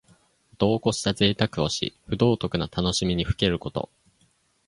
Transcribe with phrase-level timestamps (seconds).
[0.57, 3.91] 度をこしたぜいたくをし、不道徳な楽しみにふけること。